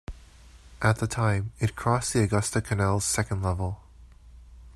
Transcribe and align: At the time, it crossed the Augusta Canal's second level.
At 0.81 0.97
the 0.97 1.05
time, 1.05 1.51
it 1.59 1.75
crossed 1.75 2.13
the 2.13 2.23
Augusta 2.23 2.59
Canal's 2.59 3.05
second 3.05 3.43
level. 3.43 3.83